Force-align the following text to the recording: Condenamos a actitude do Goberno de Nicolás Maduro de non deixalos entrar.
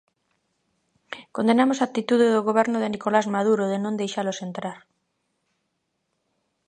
Condenamos 1.35 1.77
a 1.79 1.87
actitude 1.89 2.25
do 2.33 2.41
Goberno 2.49 2.77
de 2.79 2.91
Nicolás 2.93 3.27
Maduro 3.35 3.63
de 3.71 3.77
non 3.83 3.99
deixalos 4.01 4.39
entrar. 4.47 4.79